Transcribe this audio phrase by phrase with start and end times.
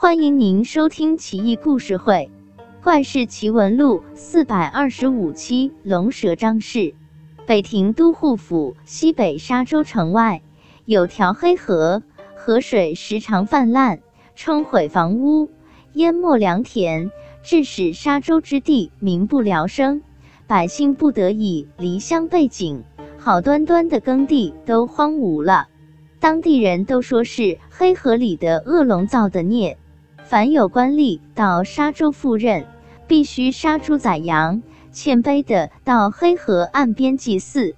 [0.00, 2.30] 欢迎您收听《奇异故事会·
[2.84, 5.72] 怪事奇闻录》四百二十五期。
[5.82, 6.94] 龙蛇张氏，
[7.46, 10.40] 北庭都护府西北沙洲城外
[10.84, 12.04] 有条黑河，
[12.36, 13.98] 河水时常泛滥，
[14.36, 15.50] 冲毁房屋，
[15.94, 17.10] 淹没良田，
[17.42, 20.02] 致使沙洲之地民不聊生，
[20.46, 22.84] 百姓不得已离乡背井，
[23.18, 25.66] 好端端的耕地都荒芜了。
[26.20, 29.76] 当地人都说是黑河里的恶龙造的孽。
[30.28, 32.66] 凡有官吏到沙洲赴任，
[33.06, 37.74] 必须杀猪宰羊，谦卑的到黑河岸边祭祀，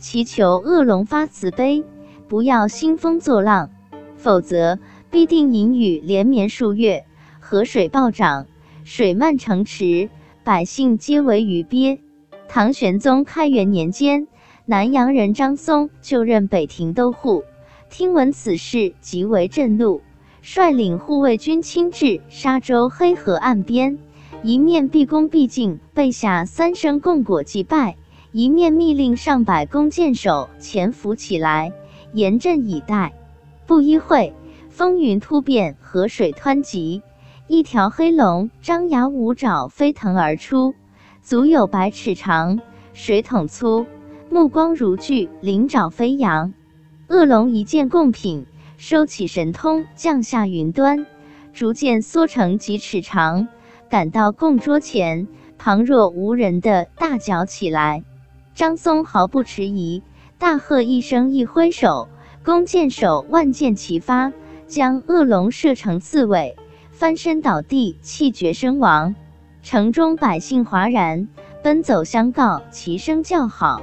[0.00, 1.84] 祈求恶龙发慈悲，
[2.26, 3.70] 不要兴风作浪，
[4.16, 4.80] 否则
[5.12, 7.04] 必定淫雨连绵数月，
[7.38, 8.48] 河水暴涨，
[8.82, 10.10] 水漫城池，
[10.42, 12.00] 百姓皆为鱼鳖。
[12.48, 14.26] 唐玄宗开元年间，
[14.64, 17.44] 南阳人张松就任北庭都护。
[17.90, 20.00] 听闻此事，极为震怒，
[20.44, 23.96] 率领护卫军亲至沙洲黑河岸边，
[24.42, 27.96] 一面毕恭毕敬备下三生供果祭拜，
[28.32, 31.72] 一面密令上百弓箭手潜伏起来，
[32.12, 33.12] 严阵以待。
[33.66, 34.34] 不一会，
[34.68, 37.02] 风云突变，河水湍急，
[37.46, 40.74] 一条黑龙张牙舞爪飞腾而出，
[41.22, 42.58] 足有百尺长，
[42.94, 43.86] 水桶粗，
[44.28, 46.52] 目光如炬，鳞爪飞扬。
[47.06, 48.46] 恶龙一见贡品，
[48.84, 51.06] 收起神通，降下云端，
[51.52, 53.46] 逐渐缩成几尺长，
[53.88, 58.02] 赶到供桌前，旁若无人的大叫起来。
[58.56, 60.02] 张松毫不迟疑，
[60.36, 62.08] 大喝一声，一挥手，
[62.44, 64.32] 弓箭手万箭齐发，
[64.66, 66.56] 将恶龙射成刺猬，
[66.90, 69.14] 翻身倒地，气绝身亡。
[69.62, 71.28] 城中百姓哗然，
[71.62, 73.80] 奔走相告，齐声叫好，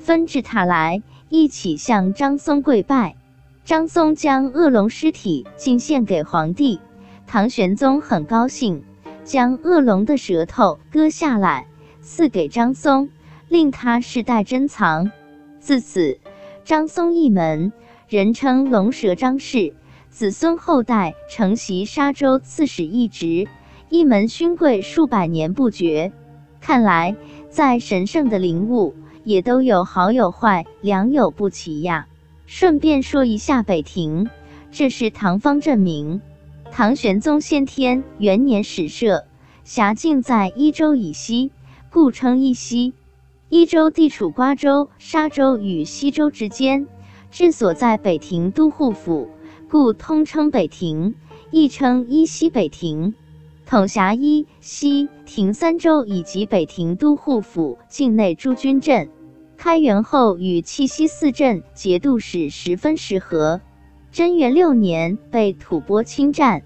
[0.00, 1.04] 纷至沓来。
[1.28, 3.14] 一起向张松跪拜，
[3.64, 6.80] 张松将恶龙尸体进献给皇帝。
[7.26, 8.82] 唐玄宗很高兴，
[9.24, 11.66] 将恶龙的舌头割下来
[12.00, 13.10] 赐给张松，
[13.48, 15.12] 令他世代珍藏。
[15.60, 16.18] 自此，
[16.64, 17.72] 张松一门
[18.08, 19.74] 人称龙蛇张氏，
[20.08, 23.46] 子孙后代承袭沙州刺史一职，
[23.88, 26.12] 一门勋贵数百年不绝。
[26.60, 27.14] 看来，
[27.48, 28.94] 在神圣的灵物。
[29.22, 32.06] 也都有好有坏，良莠不齐呀。
[32.52, 34.28] 顺便说一下北庭，
[34.72, 36.20] 这是唐方镇名。
[36.72, 39.24] 唐玄宗先天元年始设，
[39.62, 41.52] 辖境在伊州以西，
[41.92, 42.92] 故称伊西。
[43.50, 46.88] 伊州地处瓜州、沙州与西州之间，
[47.30, 49.30] 治所在北庭都护府，
[49.70, 51.14] 故通称北庭，
[51.52, 53.14] 亦称伊西北庭。
[53.64, 59.08] 统辖伊西庭三州以及北庭都护府境内诸军镇。
[59.60, 63.60] 开元后与气息四镇节度使十分适合。
[64.10, 66.62] 贞元六年被吐蕃侵占，